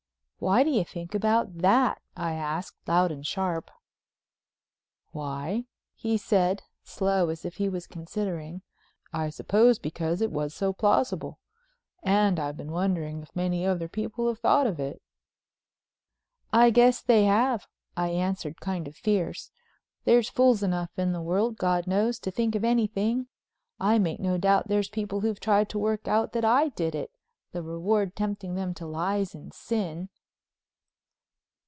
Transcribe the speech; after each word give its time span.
"Why 0.43 0.63
do 0.63 0.71
you 0.71 0.83
think 0.83 1.13
about 1.13 1.59
that?" 1.59 2.01
I 2.17 2.33
asked 2.33 2.87
loud 2.87 3.11
and 3.11 3.23
sharp. 3.23 3.69
"Why," 5.11 5.65
he 5.93 6.17
said, 6.17 6.63
slow 6.81 7.29
as 7.29 7.45
if 7.45 7.57
he 7.57 7.69
was 7.69 7.85
considering, 7.85 8.63
"I 9.13 9.29
suppose 9.29 9.77
because 9.77 10.19
it 10.19 10.31
was 10.31 10.55
so 10.55 10.73
plausible. 10.73 11.37
And 12.01 12.39
I've 12.39 12.57
been 12.57 12.71
wondering 12.71 13.21
if 13.21 13.35
many 13.35 13.67
other 13.67 13.87
people 13.87 14.27
have 14.29 14.39
thought 14.39 14.65
of 14.65 14.79
it." 14.79 15.03
"I 16.51 16.71
guess 16.71 17.03
they 17.03 17.25
have," 17.25 17.67
I 17.95 18.09
answered 18.09 18.59
kind 18.59 18.87
of 18.87 18.95
fierce; 18.95 19.51
"there's 20.05 20.27
fools 20.31 20.63
enough 20.63 20.89
in 20.97 21.11
the 21.11 21.21
world, 21.21 21.57
God 21.59 21.85
knows, 21.85 22.17
to 22.17 22.31
think 22.31 22.55
of 22.55 22.63
anything. 22.65 23.27
I 23.79 23.99
make 23.99 24.19
no 24.19 24.39
doubt 24.39 24.69
there's 24.69 24.89
people 24.89 25.21
who've 25.21 25.39
tried 25.39 25.69
to 25.69 25.77
work 25.77 26.07
out 26.07 26.31
that 26.33 26.43
I 26.43 26.69
did 26.69 26.95
it, 26.95 27.11
the 27.51 27.61
reward 27.61 28.15
tempting 28.15 28.55
them 28.55 28.73
to 28.73 28.87
lies 28.87 29.35
and 29.35 29.53
sin." 29.53 30.09